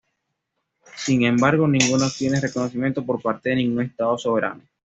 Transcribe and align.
Sin 0.95 1.25
embargo, 1.25 1.67
ninguna 1.67 2.07
obtiene 2.07 2.41
reconocimiento 2.41 3.05
por 3.05 3.21
parte 3.21 3.49
de 3.51 3.57
ningún 3.57 3.83
estado 3.83 4.17
soberano. 4.17 4.63